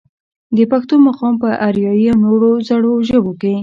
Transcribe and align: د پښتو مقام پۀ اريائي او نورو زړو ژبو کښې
د 0.57 0.59
پښتو 0.71 0.93
مقام 1.07 1.33
پۀ 1.41 1.49
اريائي 1.67 2.05
او 2.11 2.17
نورو 2.25 2.49
زړو 2.67 2.91
ژبو 3.07 3.31
کښې 3.41 3.55